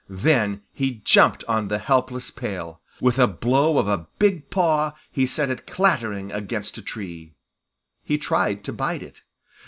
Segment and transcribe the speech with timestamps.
[0.09, 2.81] Then he jumped on the helpless pail.
[3.01, 7.35] With a blow of a big paw he sent it clattering against a tree.
[8.03, 9.21] He tried to bite it.